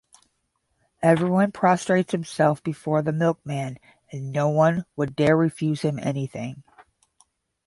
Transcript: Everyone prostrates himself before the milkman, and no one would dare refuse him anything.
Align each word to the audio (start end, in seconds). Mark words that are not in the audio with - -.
Everyone 1.03 1.51
prostrates 1.51 2.11
himself 2.11 2.63
before 2.63 3.03
the 3.03 3.13
milkman, 3.13 3.77
and 4.11 4.31
no 4.31 4.49
one 4.49 4.85
would 4.95 5.15
dare 5.15 5.37
refuse 5.37 5.81
him 5.83 5.99
anything. 5.99 6.63